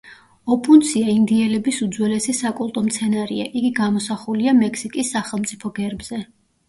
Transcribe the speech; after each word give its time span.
ოპუნცია 0.53 1.09
ინდიელების 1.15 1.81
უძველესი 1.87 2.35
საკულტო 2.37 2.83
მცენარეა; 2.87 3.47
იგი 3.61 3.71
გამოსახულია 3.81 4.59
მექსიკის 4.63 5.13
სახელმწიფო 5.19 5.73
გერბზე. 5.81 6.25